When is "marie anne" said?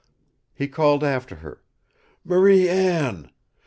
2.25-3.29